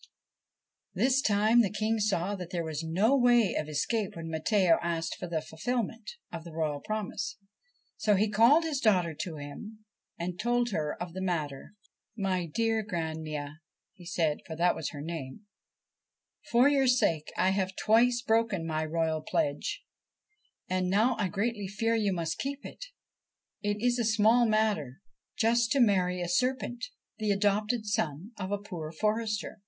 [0.95, 5.15] This time the King saw that there was no way of escape when Matteo asked
[5.19, 7.37] for the fulfilment of the royal promise,
[7.97, 9.85] so he called his daughter to him
[10.17, 11.75] and told her of the matter.
[12.15, 13.57] 1 My dear Grannmia,'
[13.93, 15.41] he said, for that was her name,'
[16.51, 19.83] for your sake I have twice broken my royal pledge,
[20.67, 22.85] and now I greatly fear you must keep it.
[23.61, 24.99] It is a small matter
[25.37, 26.85] just to marry a serpent,
[27.19, 29.59] the adopted son of a poor forester.'